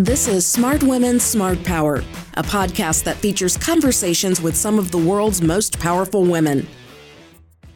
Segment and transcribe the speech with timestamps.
[0.00, 1.96] This is Smart Women, Smart Power,
[2.32, 6.66] a podcast that features conversations with some of the world's most powerful women.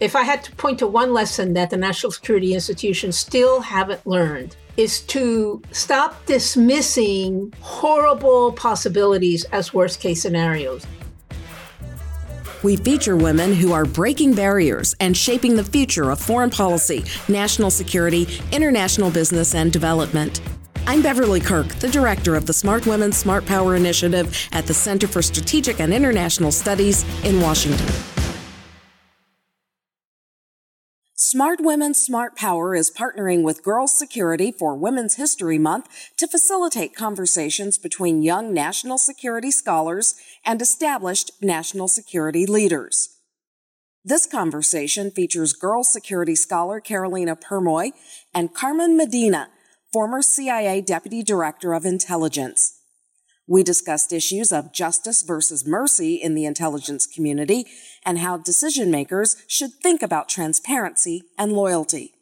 [0.01, 4.07] If I had to point to one lesson that the national security institutions still haven't
[4.07, 10.87] learned, is to stop dismissing horrible possibilities as worst case scenarios.
[12.63, 17.71] We feature women who are breaking barriers and shaping the future of foreign policy, national
[17.71, 20.41] security, international business, and development.
[20.87, 25.07] I'm Beverly Kirk, the director of the Smart Women, Smart Power Initiative at the Center
[25.09, 27.89] for Strategic and International Studies in Washington.
[31.15, 35.89] Smart Women, Smart Power is partnering with Girl Security for Women's History Month
[36.19, 43.09] to facilitate conversations between young national security scholars and established national security leaders.
[44.05, 47.93] This conversation features Girl Security scholar Carolina Permuy
[48.35, 49.49] and Carmen Medina,
[49.95, 52.81] former CIA Deputy Director of Intelligence.
[53.47, 57.67] We discussed issues of justice versus mercy in the intelligence community
[58.05, 62.15] and how decision makers should think about transparency and loyalty.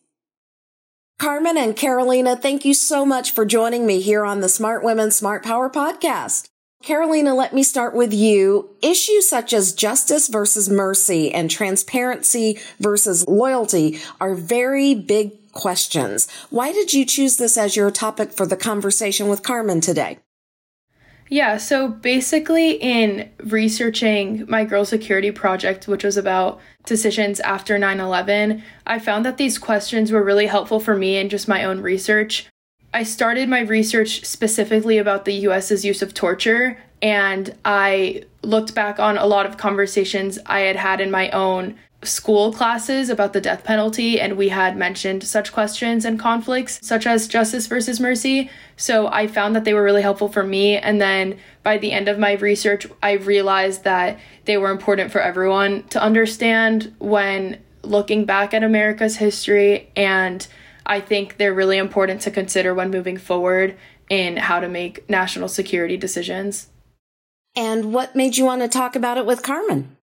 [1.19, 5.11] Carmen and Carolina, thank you so much for joining me here on the Smart Women,
[5.11, 6.52] Smart Power podcast.
[6.83, 8.69] Carolina, let me start with you.
[8.83, 16.29] Issues such as justice versus mercy and transparency versus loyalty are very big questions.
[16.51, 20.19] Why did you choose this as your topic for the conversation with Carmen today?
[21.29, 28.01] Yeah, so basically, in researching my girl security project, which was about decisions after 9
[28.01, 31.81] 11, I found that these questions were really helpful for me in just my own
[31.81, 32.52] research.
[32.95, 38.99] I started my research specifically about the US's use of torture, and I looked back
[38.99, 43.41] on a lot of conversations I had had in my own school classes about the
[43.41, 48.51] death penalty, and we had mentioned such questions and conflicts, such as justice versus mercy.
[48.77, 50.77] So I found that they were really helpful for me.
[50.77, 55.21] And then by the end of my research, I realized that they were important for
[55.21, 59.91] everyone to understand when looking back at America's history.
[59.97, 60.47] And
[60.87, 63.77] I think they're really important to consider when moving forward
[64.09, 66.69] in how to make national security decisions.
[67.55, 69.97] And what made you want to talk about it with Carmen?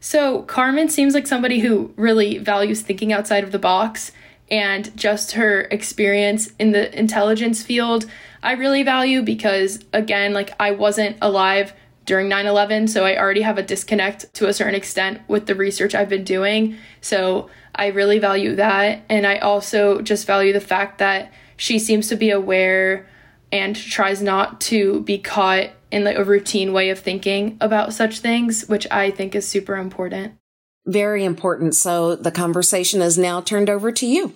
[0.00, 4.10] So, Carmen seems like somebody who really values thinking outside of the box,
[4.50, 8.06] and just her experience in the intelligence field,
[8.42, 11.72] I really value because, again, like I wasn't alive
[12.04, 15.54] during 9 11, so I already have a disconnect to a certain extent with the
[15.54, 16.76] research I've been doing.
[17.00, 19.02] So, I really value that.
[19.08, 23.06] And I also just value the fact that she seems to be aware
[23.50, 28.18] and tries not to be caught in like a routine way of thinking about such
[28.18, 30.34] things, which I think is super important.
[30.86, 31.74] Very important.
[31.74, 34.34] So the conversation is now turned over to you.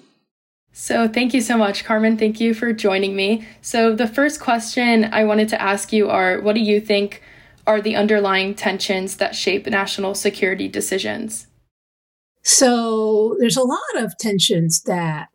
[0.79, 2.19] So, thank you so much, Carmen.
[2.19, 3.49] Thank you for joining me.
[3.63, 7.23] So, the first question I wanted to ask you are what do you think
[7.67, 11.47] are the underlying tensions that shape national security decisions?
[12.49, 15.31] So, there's a lot of tensions that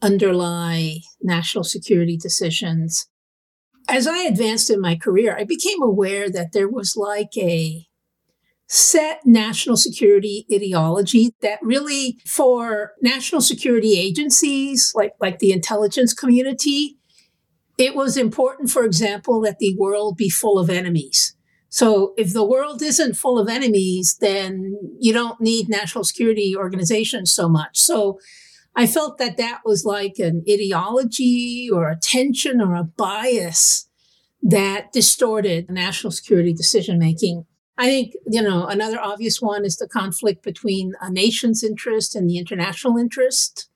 [0.00, 3.06] underlie national security decisions.
[3.86, 7.86] As I advanced in my career, I became aware that there was like a
[8.66, 16.96] set national security ideology that really for national security agencies like like the intelligence community
[17.76, 21.36] it was important for example that the world be full of enemies
[21.74, 27.30] so if the world isn't full of enemies then you don't need national security organizations
[27.30, 28.18] so much so
[28.76, 33.88] I felt that that was like an ideology or a tension or a bias
[34.42, 37.46] that distorted national security decision making.
[37.78, 42.28] I think, you know, another obvious one is the conflict between a nation's interest and
[42.28, 43.68] the international interest.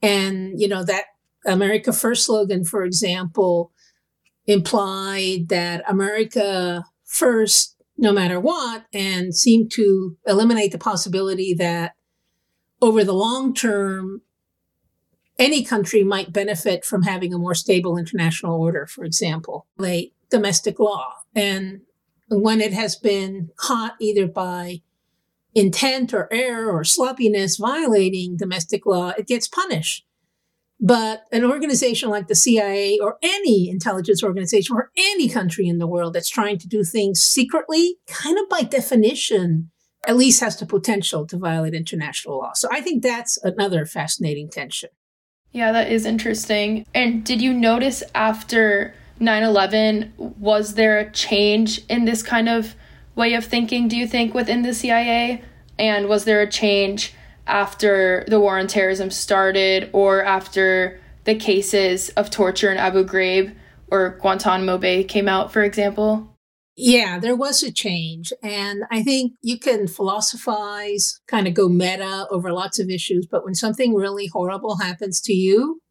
[0.00, 1.04] And, you know, that
[1.44, 3.72] America First slogan, for example,
[4.46, 11.92] implied that America first, no matter what, and seem to eliminate the possibility that
[12.80, 14.22] over the long term,
[15.38, 20.80] any country might benefit from having a more stable international order, for example, like domestic
[20.80, 21.12] law.
[21.34, 21.82] And
[22.28, 24.80] when it has been caught either by
[25.54, 30.06] intent or error or sloppiness violating domestic law, it gets punished.
[30.84, 35.86] But an organization like the CIA or any intelligence organization or any country in the
[35.86, 39.70] world that's trying to do things secretly, kind of by definition,
[40.08, 42.52] at least has the potential to violate international law.
[42.54, 44.90] So I think that's another fascinating tension.
[45.52, 46.84] Yeah, that is interesting.
[46.92, 52.74] And did you notice after 9 11, was there a change in this kind of
[53.14, 55.44] way of thinking, do you think, within the CIA?
[55.78, 57.14] And was there a change
[57.46, 63.54] after the war on terrorism started or after the cases of torture in Abu Ghraib?
[63.92, 66.38] or Guantanamo Bay came out, for example?
[66.74, 68.32] Yeah, there was a change.
[68.42, 73.44] And I think you can philosophize, kind of go meta over lots of issues, but
[73.44, 75.82] when something really horrible happens to you,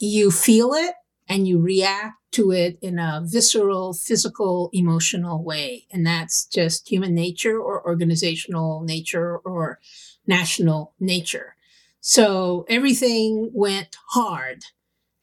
[0.00, 0.94] you feel it
[1.28, 5.86] and you react to it in a visceral, physical, emotional way.
[5.92, 9.78] And that's just human nature or organizational nature or
[10.26, 11.56] national nature.
[12.00, 14.64] So everything went hard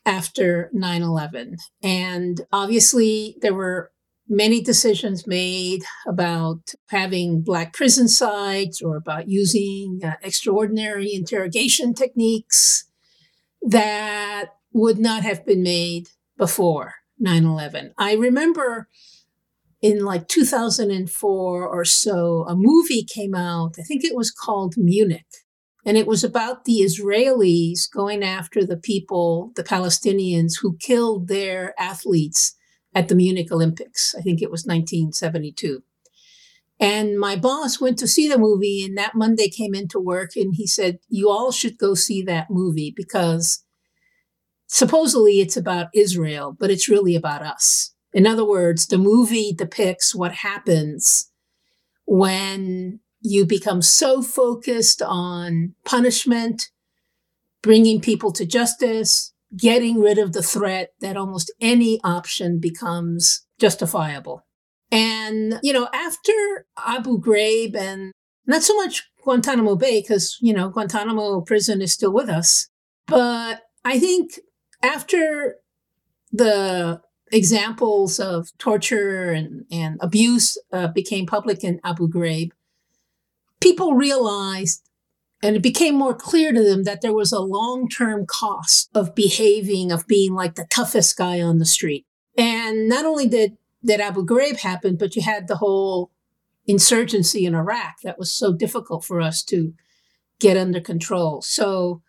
[0.06, 1.58] after 9 11.
[1.84, 3.92] And obviously, there were
[4.28, 12.86] many decisions made about having Black prison sites or about using uh, extraordinary interrogation techniques
[13.62, 17.94] that would not have been made before 9 11.
[17.98, 18.88] I remember
[19.82, 23.76] in like 2004 or so, a movie came out.
[23.80, 25.26] I think it was called Munich.
[25.86, 31.74] And it was about the Israelis going after the people, the Palestinians, who killed their
[31.80, 32.56] athletes
[32.94, 34.14] at the Munich Olympics.
[34.18, 35.82] I think it was 1972.
[36.82, 40.56] And my boss went to see the movie, and that Monday came into work and
[40.56, 43.64] he said, You all should go see that movie because
[44.68, 47.94] supposedly it's about Israel, but it's really about us.
[48.14, 51.32] In other words, the movie depicts what happens
[52.06, 56.70] when you become so focused on punishment,
[57.62, 64.46] bringing people to justice, getting rid of the threat that almost any option becomes justifiable.
[64.92, 68.12] And, you know, after Abu Ghraib and
[68.48, 72.68] not so much Guantanamo Bay, because, you know, Guantanamo prison is still with us,
[73.06, 74.40] but I think
[74.82, 75.58] after
[76.32, 82.52] the examples of torture and, and abuse uh, became public in Abu Ghraib,
[83.62, 84.84] people realized
[85.42, 89.16] and it became more clear to them that there was a long term cost of
[89.16, 92.06] behaving, of being like the toughest guy on the street.
[92.38, 96.12] And not only did, did Abu Ghraib happen, but you had the whole
[96.68, 99.74] insurgency in Iraq that was so difficult for us to
[100.40, 101.42] get under control.
[101.42, 102.02] So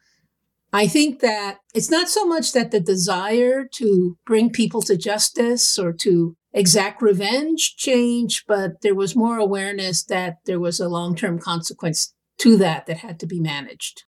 [0.72, 5.78] I think that it's not so much that the desire to bring people to justice
[5.78, 11.16] or to exact revenge changed, but there was more awareness that there was a long
[11.16, 14.04] term consequence to that that had to be managed.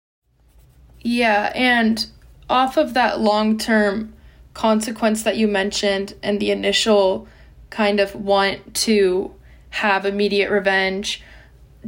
[1.01, 2.07] Yeah, and
[2.50, 4.13] off of that long term
[4.54, 7.27] consequence that you mentioned and the initial
[7.69, 9.33] kind of want to
[9.69, 11.21] have immediate revenge,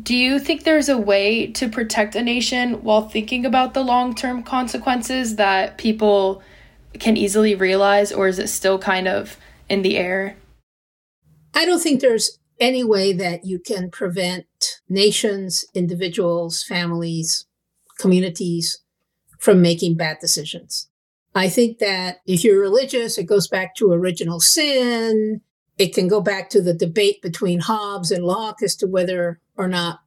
[0.02, 4.16] do you think there's a way to protect a nation while thinking about the long
[4.16, 6.42] term consequences that people
[7.00, 9.38] can easily realize, or is it still kind of
[9.70, 10.36] in the air?
[11.54, 14.46] I don't think there's any way that you can prevent
[14.90, 17.46] nations, individuals, families,
[17.98, 18.80] communities
[19.40, 20.90] from making bad decisions.
[21.36, 25.42] I think that if you're religious, it goes back to original sin.
[25.78, 29.68] It can go back to the debate between Hobbes and Locke as to whether or
[29.68, 30.00] not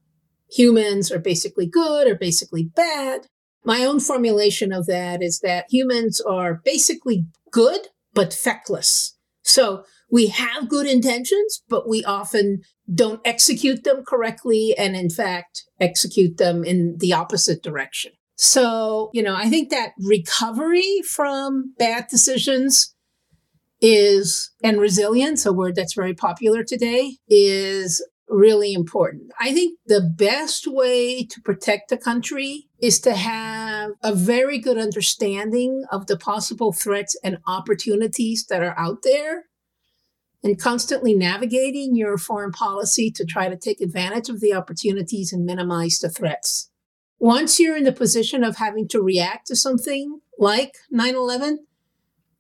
[0.51, 3.27] humans are basically good or basically bad.
[3.65, 9.17] My own formulation of that is that humans are basically good, but feckless.
[9.43, 12.63] So we have good intentions, but we often
[12.93, 18.13] don't execute them correctly and, in fact, execute them in the opposite direction.
[18.37, 22.95] So, you know, I think that recovery from bad decisions
[23.81, 29.31] is, and resilience, a word that's very popular today, is really important.
[29.39, 34.79] I think the best way to protect the country is to have a very good
[34.79, 39.45] understanding of the possible threats and opportunities that are out there
[40.43, 45.45] and constantly navigating your foreign policy to try to take advantage of the opportunities and
[45.45, 46.71] minimize the threats.
[47.19, 51.67] Once you're in the position of having to react to something like 9 11,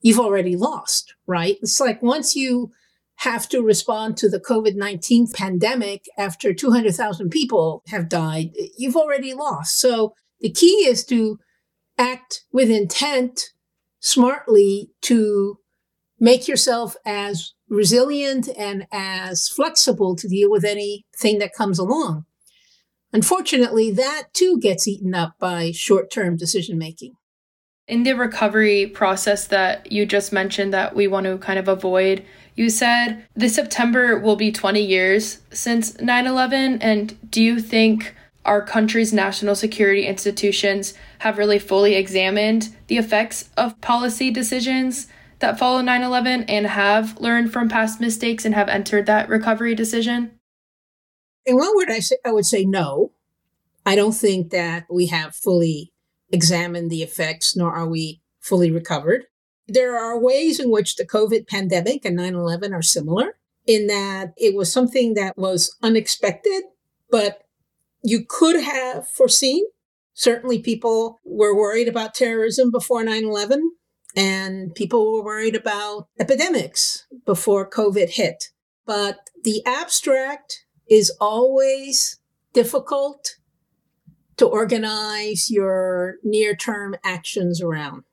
[0.00, 1.58] you've already lost, right?
[1.62, 2.72] It's like once you
[3.16, 9.32] have to respond to the COVID 19 pandemic after 200,000 people have died, you've already
[9.32, 9.78] lost.
[9.78, 11.38] So the key is to
[11.98, 13.52] act with intent
[14.00, 15.58] smartly to
[16.18, 22.24] make yourself as resilient and as flexible to deal with anything that comes along.
[23.12, 27.14] Unfortunately, that too gets eaten up by short term decision making.
[27.88, 32.24] In the recovery process that you just mentioned that we want to kind of avoid,
[32.54, 36.82] you said this September will be 20 years since 9 11.
[36.82, 43.48] And do you think our country's national security institutions have really fully examined the effects
[43.56, 45.06] of policy decisions
[45.38, 49.74] that follow 9 11 and have learned from past mistakes and have entered that recovery
[49.74, 50.32] decision?
[51.44, 53.12] In one word, I, say, I would say no.
[53.84, 55.92] I don't think that we have fully
[56.30, 59.24] examined the effects, nor are we fully recovered
[59.72, 64.34] There are ways in which the COVID pandemic and 9 11 are similar in that
[64.36, 66.64] it was something that was unexpected,
[67.10, 67.44] but
[68.02, 69.64] you could have foreseen.
[70.12, 73.72] Certainly, people were worried about terrorism before 9 11,
[74.14, 78.50] and people were worried about epidemics before COVID hit.
[78.84, 82.18] But the abstract is always
[82.52, 83.36] difficult
[84.36, 88.04] to organize your near term actions around.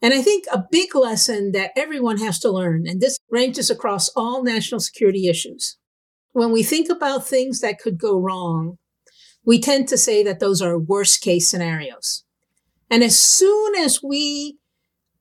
[0.00, 4.08] And I think a big lesson that everyone has to learn, and this ranges across
[4.10, 5.76] all national security issues.
[6.32, 8.78] When we think about things that could go wrong,
[9.44, 12.24] we tend to say that those are worst case scenarios.
[12.90, 14.58] And as soon as we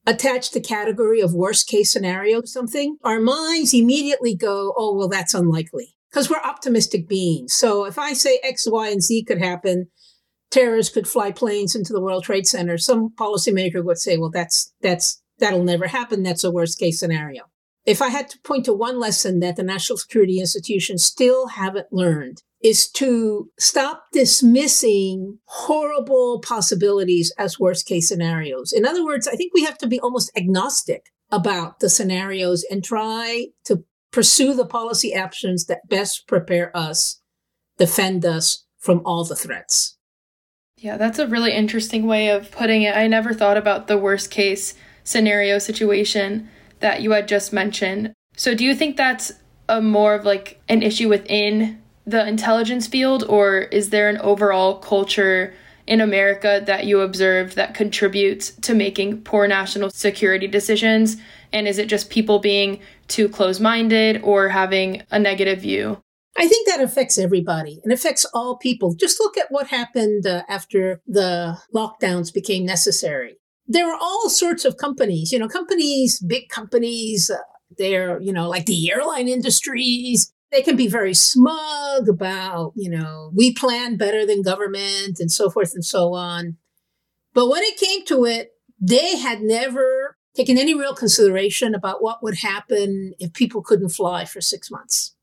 [0.06, 5.10] attach the category of worst case scenario to something, our minds immediately go, oh, well,
[5.10, 7.54] that's unlikely because we're optimistic beings.
[7.54, 9.88] So if I say X, Y, and Z could happen,
[10.52, 14.74] terrorists could fly planes into the World Trade Center, some policymaker would say, well, that's,
[14.82, 16.24] that's, that'll never happen.
[16.24, 17.44] That's a worst case scenario.
[17.86, 21.88] If I had to point to one lesson that the national security institutions still haven't
[21.92, 28.74] learned is to stop dismissing horrible possibilities as worst case scenarios.
[28.74, 32.84] In other words, I think we have to be almost agnostic about the scenarios and
[32.84, 37.22] try to pursue the policy actions that best prepare us,
[37.78, 39.97] defend us from all the threats.
[40.78, 42.96] Yeah, that's a really interesting way of putting it.
[42.96, 48.14] I never thought about the worst case scenario situation that you had just mentioned.
[48.36, 49.32] So, do you think that's
[49.68, 54.78] a more of like an issue within the intelligence field, or is there an overall
[54.78, 55.54] culture
[55.88, 61.18] in America that you observe that contributes to making poor national security decisions?
[61.52, 66.02] And is it just people being too close minded or having a negative view?
[66.38, 68.94] I think that affects everybody and affects all people.
[68.94, 73.38] Just look at what happened uh, after the lockdowns became necessary.
[73.66, 77.38] There were all sorts of companies, you know, companies, big companies, uh,
[77.78, 80.32] they're, you know, like the airline industries.
[80.52, 85.50] They can be very smug about, you know, we plan better than government and so
[85.50, 86.56] forth and so on.
[87.34, 92.24] But when it came to it, they had never taken any real consideration about what
[92.24, 95.16] would happen if people couldn't fly for six months.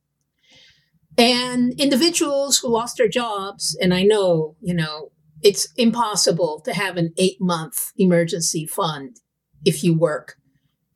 [1.16, 6.96] And individuals who lost their jobs, and I know, you know, it's impossible to have
[6.96, 9.20] an eight month emergency fund
[9.64, 10.36] if you work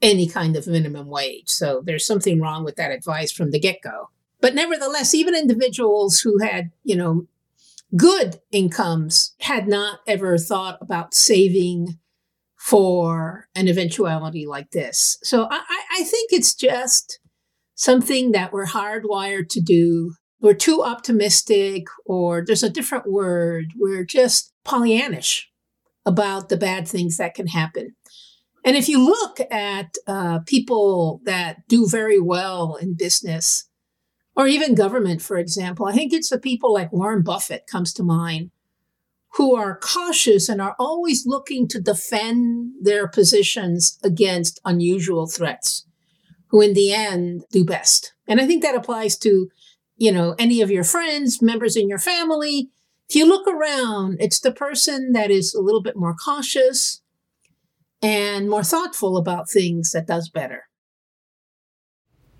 [0.01, 1.49] any kind of minimum wage.
[1.49, 4.11] So there's something wrong with that advice from the get go.
[4.41, 7.27] But nevertheless, even individuals who had, you know,
[7.97, 11.99] good incomes had not ever thought about saving
[12.57, 15.19] for an eventuality like this.
[15.23, 17.21] So I, I think it's just
[17.79, 20.15] something that we're hardwired to do.
[20.41, 23.67] We're too optimistic, or there's a different word.
[23.77, 25.45] We're just Pollyannish
[26.05, 27.95] about the bad things that can happen.
[28.65, 33.69] And if you look at uh, people that do very well in business,
[34.35, 38.03] or even government, for example, I think it's the people like Warren Buffett comes to
[38.03, 38.51] mind,
[39.35, 45.88] who are cautious and are always looking to defend their positions against unusual threats
[46.49, 48.13] who in the end do best.
[48.27, 49.49] And I think that applies to,
[49.97, 52.71] you know, any of your friends, members in your family.
[53.09, 57.01] If you look around, it's the person that is a little bit more cautious
[58.03, 60.65] and more thoughtful about things that does better.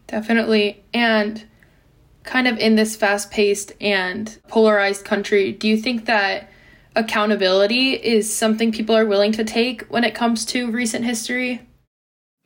[0.07, 0.85] Definitely.
[0.95, 1.47] And
[2.25, 6.51] kind of in this fast paced and polarized country, do you think that
[6.97, 11.68] accountability is something people are willing to take when it comes to recent history?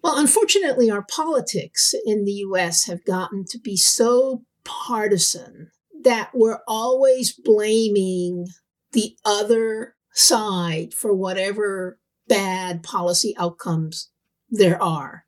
[0.03, 5.71] Well, unfortunately, our politics in the US have gotten to be so partisan
[6.03, 8.49] that we're always blaming
[8.93, 14.11] the other side for whatever bad policy outcomes
[14.51, 15.25] there are.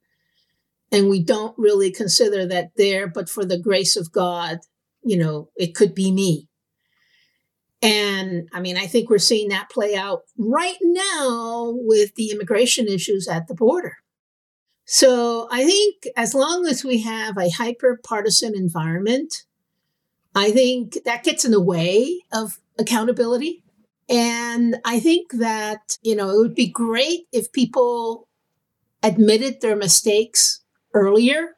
[0.91, 4.59] And we don't really consider that there, but for the grace of God,
[5.03, 6.49] you know, it could be me.
[7.81, 12.89] And I mean, I think we're seeing that play out right now with the immigration
[12.89, 13.99] issues at the border.
[14.85, 19.45] So I think as long as we have a hyper partisan environment,
[20.35, 23.63] I think that gets in the way of accountability.
[24.09, 28.29] And I think that, you know, it would be great if people
[29.03, 30.61] admitted their mistakes
[30.93, 31.57] earlier.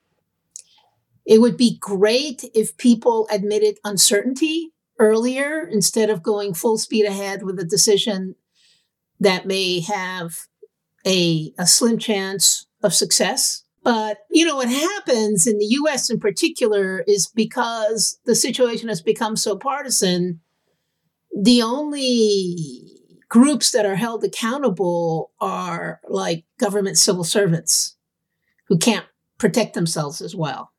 [1.25, 7.43] It would be great if people admitted uncertainty earlier instead of going full speed ahead
[7.43, 8.37] with a decision
[9.19, 10.37] that may have
[11.05, 13.63] a, a slim chance of success.
[13.83, 19.03] But, you know, what happens in the US in particular is because the situation has
[19.03, 20.41] become so partisan,
[21.37, 22.97] the only
[23.29, 27.97] groups that are held accountable are like government civil servants
[28.69, 29.07] who can't
[29.39, 30.73] protect themselves as well.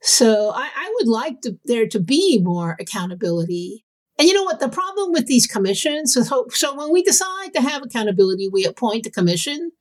[0.00, 3.84] So I, I would like to, there to be more accountability.
[4.18, 4.60] And you know what?
[4.60, 8.64] The problem with these commissions is so, so when we decide to have accountability, we
[8.64, 9.72] appoint a commission,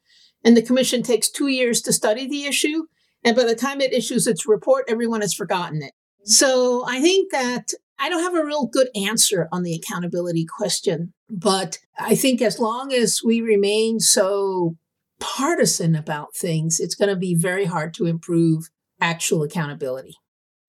[0.43, 2.85] and the commission takes two years to study the issue.
[3.23, 5.93] And by the time it issues its report, everyone has forgotten it.
[6.23, 11.13] So I think that I don't have a real good answer on the accountability question,
[11.29, 14.75] but I think as long as we remain so
[15.19, 18.69] partisan about things, it's going to be very hard to improve
[18.99, 20.15] actual accountability.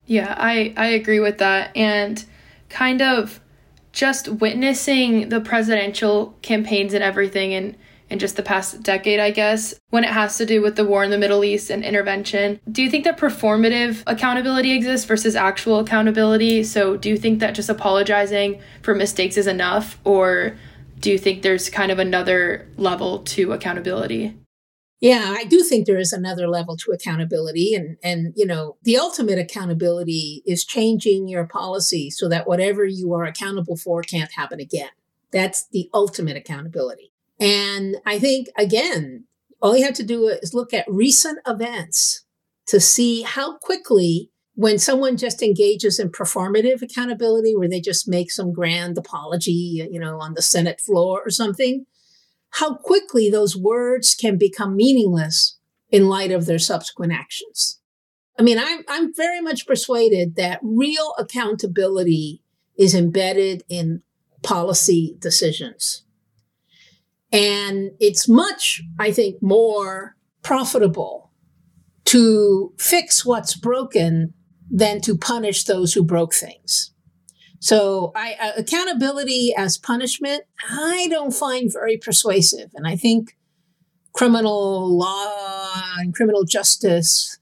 [0.05, 1.75] Yeah, I, I agree with that.
[1.75, 2.23] And
[2.69, 3.39] kind of
[3.93, 7.77] just witnessing the presidential campaigns and everything and
[8.13, 11.03] in just the past decade, I guess, when it has to do with the war
[11.03, 12.59] in the Middle East and intervention.
[12.71, 16.63] Do you think that performative accountability exists versus actual accountability?
[16.63, 20.55] So, do you think that just apologizing for mistakes is enough, or
[20.99, 24.37] do you think there's kind of another level to accountability?
[25.01, 28.97] Yeah, I do think there is another level to accountability and and you know, the
[28.97, 34.59] ultimate accountability is changing your policy so that whatever you are accountable for can't happen
[34.59, 34.91] again.
[35.31, 37.12] That's the ultimate accountability.
[37.39, 39.25] And I think, again,
[39.61, 42.25] all you have to do is look at recent events
[42.67, 48.31] to see how quickly, when someone just engages in performative accountability, where they just make
[48.31, 51.85] some grand apology, you know, on the Senate floor or something,
[52.51, 55.57] how quickly those words can become meaningless
[55.89, 57.79] in light of their subsequent actions.
[58.37, 62.41] I mean, I'm, I'm very much persuaded that real accountability
[62.77, 64.01] is embedded in
[64.41, 66.02] policy decisions.
[67.33, 71.31] And it's much, I think, more profitable
[72.05, 74.35] to fix what's broken
[74.69, 76.91] than to punish those who broke things.
[77.59, 82.69] So, I, uh, accountability as punishment, I don't find very persuasive.
[82.75, 83.35] And I think
[84.13, 87.39] criminal law and criminal justice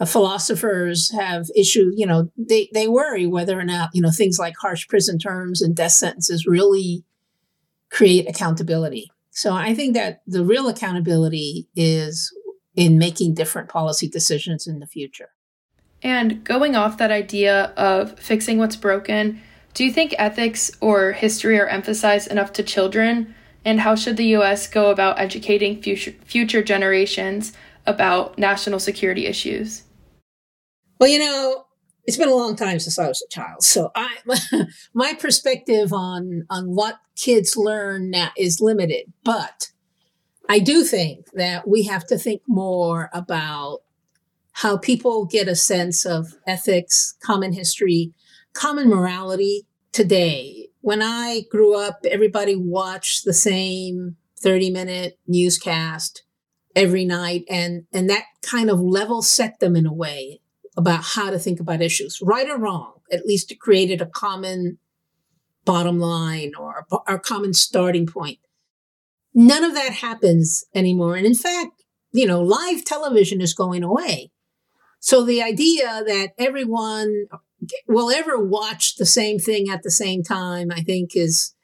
[0.00, 4.38] uh, philosophers have issued, you know, they, they worry whether or not, you know, things
[4.38, 7.04] like harsh prison terms and death sentences really
[7.90, 9.10] create accountability.
[9.30, 12.32] So I think that the real accountability is
[12.74, 15.30] in making different policy decisions in the future.
[16.02, 19.40] And going off that idea of fixing what's broken,
[19.74, 23.34] do you think ethics or history are emphasized enough to children?
[23.64, 27.52] And how should the US go about educating future, future generations
[27.86, 29.82] about national security issues?
[31.00, 31.64] Well, you know,
[32.08, 34.16] it's been a long time since I was a child, so I
[34.94, 39.12] my perspective on on what kids learn now is limited.
[39.24, 39.70] But
[40.48, 43.80] I do think that we have to think more about
[44.52, 48.14] how people get a sense of ethics, common history,
[48.54, 50.70] common morality today.
[50.80, 56.22] When I grew up, everybody watched the same 30 minute newscast
[56.74, 60.40] every night and and that kind of level set them in a way
[60.78, 62.92] about how to think about issues, right or wrong.
[63.10, 64.78] At least it created a common
[65.64, 68.38] bottom line or a common starting point.
[69.34, 71.16] None of that happens anymore.
[71.16, 74.30] And in fact, you know, live television is going away.
[75.00, 77.26] So the idea that everyone
[77.88, 81.54] will ever watch the same thing at the same time, I think is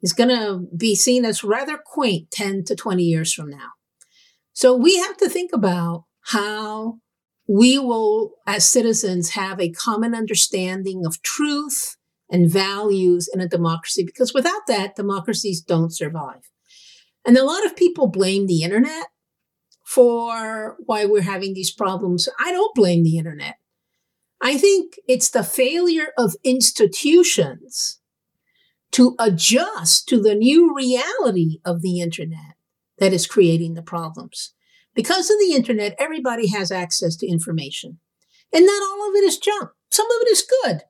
[0.00, 3.70] is going to be seen as rather quaint 10 to 20 years from now.
[4.52, 6.98] So we have to think about how
[7.46, 11.96] we will, as citizens, have a common understanding of truth
[12.30, 16.50] and values in a democracy, because without that, democracies don't survive.
[17.26, 19.08] And a lot of people blame the internet
[19.84, 22.28] for why we're having these problems.
[22.38, 23.56] I don't blame the internet.
[24.40, 28.00] I think it's the failure of institutions
[28.92, 32.56] to adjust to the new reality of the internet
[32.98, 34.54] that is creating the problems.
[34.94, 37.98] Because of the internet, everybody has access to information.
[38.52, 39.70] And not all of it is junk.
[39.90, 40.82] Some of it is good.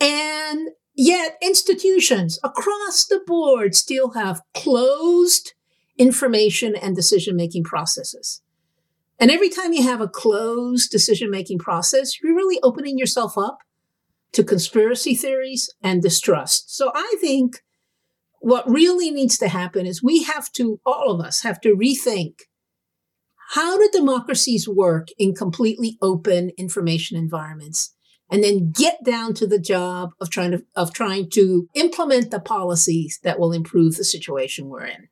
[0.00, 5.54] And yet institutions across the board still have closed
[5.96, 8.42] information and decision making processes.
[9.18, 13.58] And every time you have a closed decision making process, you're really opening yourself up
[14.32, 16.76] to conspiracy theories and distrust.
[16.76, 17.62] So I think
[18.40, 22.40] what really needs to happen is we have to, all of us have to rethink
[23.54, 27.94] how do democracies work in completely open information environments?
[28.28, 32.40] And then get down to the job of trying to of trying to implement the
[32.40, 35.08] policies that will improve the situation we're in.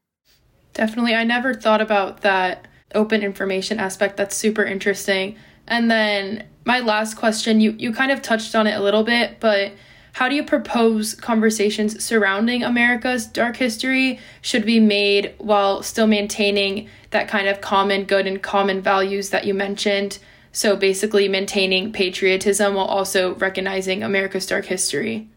[0.73, 1.15] Definitely.
[1.15, 4.17] I never thought about that open information aspect.
[4.17, 5.37] That's super interesting.
[5.69, 9.39] And then my last question, you, you kind of touched on it a little bit,
[9.39, 9.73] but
[10.15, 16.89] how do you propose conversations surrounding America's dark history should be made while still maintaining
[17.13, 20.19] that kind of common good and common values that you mentioned?
[20.53, 25.29] So basically, maintaining patriotism while also recognizing America's dark history.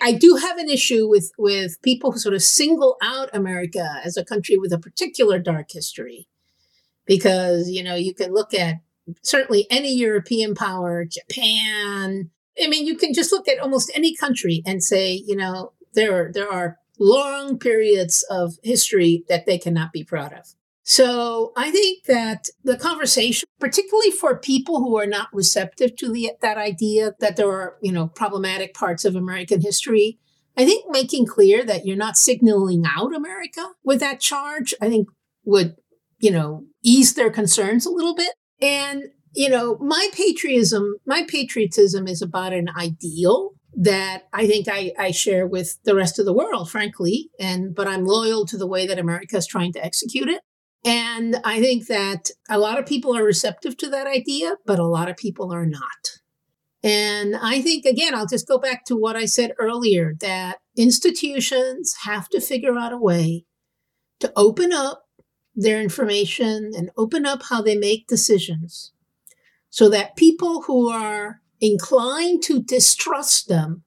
[0.00, 4.16] I do have an issue with with people who sort of single out America as
[4.16, 6.28] a country with a particular dark history,
[7.06, 8.76] because you know you can look at
[9.22, 12.30] certainly any European power, Japan.
[12.62, 16.30] I mean, you can just look at almost any country and say, you know, there
[16.32, 20.54] there are long periods of history that they cannot be proud of.
[20.88, 26.30] So I think that the conversation, particularly for people who are not receptive to the,
[26.42, 30.20] that idea that there are, you know, problematic parts of American history,
[30.56, 35.08] I think making clear that you're not signaling out America with that charge, I think
[35.44, 35.74] would,
[36.20, 38.32] you know, ease their concerns a little bit.
[38.62, 44.92] And, you know, my patriotism, my patriotism is about an ideal that I think I,
[44.96, 47.28] I share with the rest of the world, frankly.
[47.40, 50.42] And, but I'm loyal to the way that America is trying to execute it.
[50.86, 54.86] And I think that a lot of people are receptive to that idea, but a
[54.86, 56.20] lot of people are not.
[56.84, 61.96] And I think, again, I'll just go back to what I said earlier that institutions
[62.04, 63.44] have to figure out a way
[64.20, 65.02] to open up
[65.56, 68.92] their information and open up how they make decisions
[69.70, 73.82] so that people who are inclined to distrust them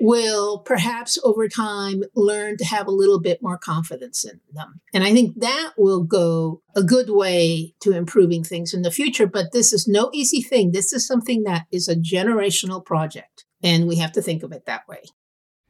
[0.00, 4.80] will perhaps over time learn to have a little bit more confidence in them.
[4.92, 9.26] And I think that will go a good way to improving things in the future.
[9.26, 10.72] But this is no easy thing.
[10.72, 14.66] This is something that is a generational project, and we have to think of it
[14.66, 15.02] that way.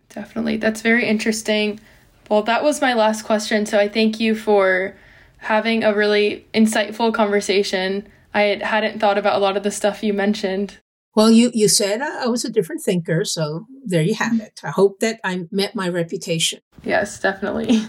[0.09, 0.57] Definitely.
[0.57, 1.81] That's very interesting.
[2.29, 3.67] Well, that was my last question.
[3.67, 4.97] So I thank you for
[5.39, 8.09] having a really insightful conversation.
[8.35, 10.79] I hadn't thought about a lot of the stuff you mentioned.
[11.17, 14.61] Well, you, you said I was a different thinker, so there you have it.
[14.63, 16.61] I hope that I met my reputation.
[16.85, 17.81] Yes, definitely.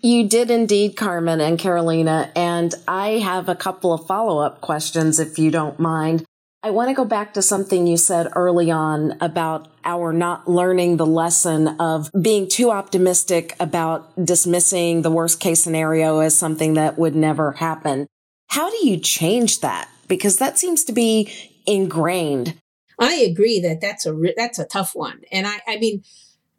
[0.00, 2.30] You did indeed, Carmen and Carolina.
[2.36, 6.24] And I have a couple of follow up questions, if you don't mind.
[6.62, 10.96] I want to go back to something you said early on about our not learning
[10.96, 16.98] the lesson of being too optimistic about dismissing the worst case scenario as something that
[16.98, 18.06] would never happen.
[18.48, 19.90] How do you change that?
[20.08, 21.30] Because that seems to be
[21.66, 22.60] ingrained.
[22.98, 26.02] I agree that that's a that's a tough one, and I I mean,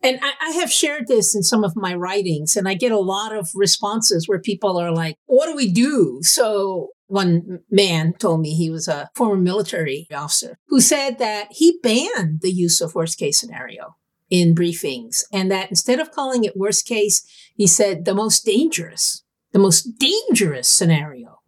[0.04, 3.00] and I, I, have shared this in some of my writings, and I get a
[3.00, 8.42] lot of responses where people are like, "What do we do?" So one man told
[8.42, 12.96] me he was a former military officer who said that he banned the use of
[12.96, 13.96] worst case scenario
[14.30, 19.24] in briefings, and that instead of calling it worst case, he said the most dangerous,
[19.54, 21.40] the most dangerous scenario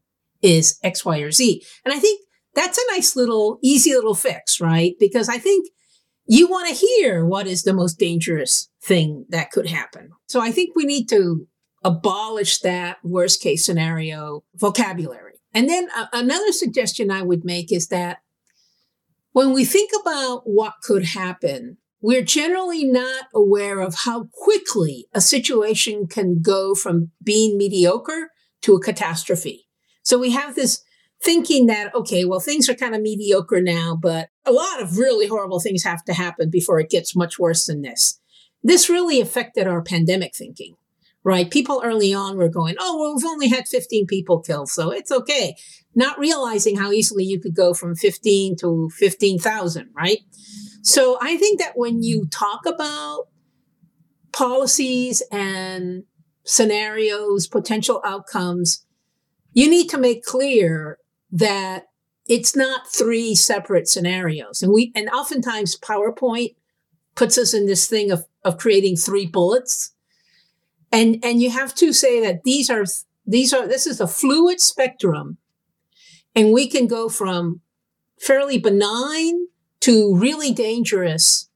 [0.42, 1.64] is X, Y, or Z.
[1.84, 2.22] And I think
[2.58, 4.96] that's a nice little, easy little fix, right?
[5.00, 5.70] Because I think
[6.26, 10.10] you want to hear what is the most dangerous thing that could happen.
[10.28, 11.48] So I think we need to
[11.84, 15.36] abolish that worst case scenario vocabulary.
[15.54, 18.18] And then uh, another suggestion I would make is that
[19.34, 25.22] when we think about what could happen, we're generally not aware of how quickly a
[25.22, 28.32] situation can go from being mediocre
[28.64, 29.68] to a catastrophe.
[30.02, 30.84] So we have this
[31.22, 35.28] thinking that, okay, well, things are kind of mediocre now, but a lot of really
[35.28, 38.20] horrible things have to happen before it gets much worse than this.
[38.64, 40.76] This really affected our pandemic thinking,
[41.24, 41.50] right?
[41.50, 45.12] People early on were going, oh, well, we've only had 15 people killed, so it's
[45.12, 45.56] okay.
[45.96, 50.20] Not realizing how easily you could go from 15 to 15,000, right?
[50.84, 53.28] So I think that when you talk about
[54.32, 56.04] policies and
[56.44, 58.86] scenarios, potential outcomes,
[59.54, 61.00] you need to make clear
[61.32, 61.88] that
[62.28, 64.62] it's not three separate scenarios.
[64.62, 66.56] And we, and oftentimes PowerPoint
[67.16, 69.94] puts us in this thing of, of creating three bullets.
[70.92, 72.86] And, and you have to say that these are,
[73.26, 75.38] these are, this is a fluid spectrum.
[76.36, 77.62] And we can go from
[78.20, 79.48] fairly benign
[79.82, 81.50] to really dangerous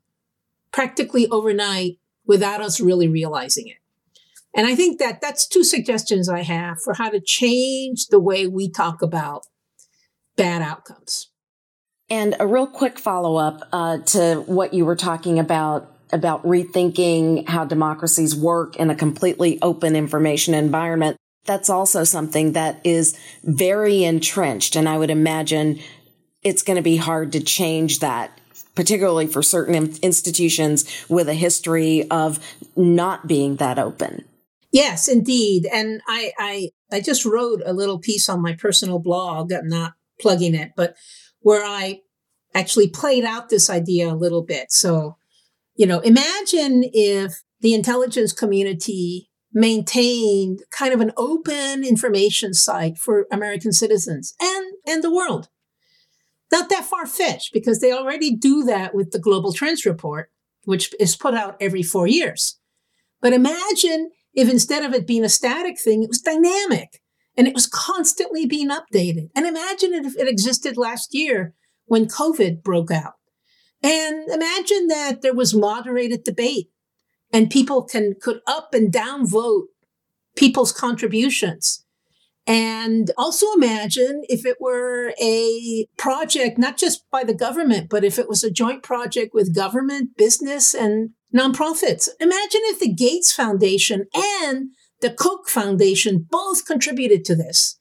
[0.72, 3.78] practically overnight without us really realizing it.
[4.54, 8.48] And I think that that's two suggestions I have for how to change the way
[8.48, 9.46] we talk about
[10.42, 11.30] bad outcomes.
[12.10, 17.48] And a real quick follow up uh, to what you were talking about about rethinking
[17.48, 21.16] how democracies work in a completely open information environment.
[21.46, 24.76] That's also something that is very entrenched.
[24.76, 25.80] And I would imagine
[26.44, 28.38] it's going to be hard to change that,
[28.76, 32.40] particularly for certain institutions with a history of
[32.76, 34.26] not being that open.
[34.72, 35.68] Yes, indeed.
[35.72, 39.52] And I, I, I just wrote a little piece on my personal blog.
[39.52, 40.96] I'm not plugging it, but
[41.40, 42.02] where I
[42.54, 44.72] actually played out this idea a little bit.
[44.72, 45.18] So
[45.76, 53.26] You know, imagine if the intelligence community maintained kind of an open information site for
[53.32, 55.50] American citizens and, and the world.
[56.52, 60.30] Not that far fetched because they already do that with the Global Trends Report,
[60.66, 62.60] which is put out every four years.
[63.22, 67.01] But imagine if instead of it being a static thing, it was dynamic
[67.42, 69.32] and it was constantly being updated.
[69.36, 73.14] And imagine if it existed last year when COVID broke out.
[73.82, 76.70] And imagine that there was moderated debate
[77.34, 79.70] and people can could up and down vote
[80.36, 81.84] people's contributions.
[82.46, 88.20] And also imagine if it were a project, not just by the government, but if
[88.20, 92.08] it was a joint project with government, business, and nonprofits.
[92.20, 94.70] Imagine if the Gates Foundation and
[95.02, 97.80] the Koch Foundation both contributed to this.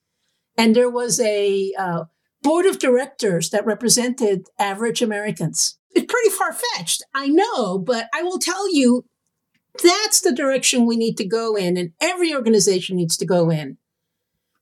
[0.57, 2.05] And there was a uh,
[2.43, 5.79] board of directors that represented average Americans.
[5.93, 9.05] It's pretty far fetched, I know, but I will tell you
[9.83, 13.79] that's the direction we need to go in, and every organization needs to go in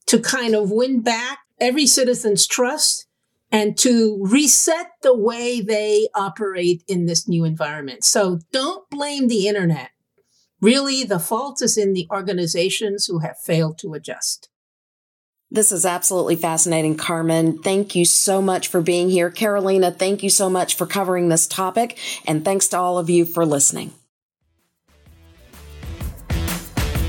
[0.06, 3.06] to kind of win back every citizen's trust
[3.50, 8.04] and to reset the way they operate in this new environment.
[8.04, 9.90] So don't blame the internet.
[10.60, 14.48] Really, the fault is in the organizations who have failed to adjust.
[15.50, 17.62] This is absolutely fascinating, Carmen.
[17.62, 19.30] Thank you so much for being here.
[19.30, 21.98] Carolina, thank you so much for covering this topic.
[22.26, 23.92] And thanks to all of you for listening.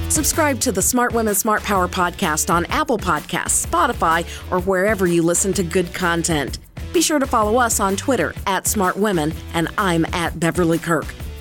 [0.07, 5.21] Subscribe to the Smart Women Smart Power podcast on Apple Podcasts, Spotify, or wherever you
[5.21, 6.59] listen to good content.
[6.93, 11.13] Be sure to follow us on Twitter at Smart Women, and I'm at Beverly Kirk.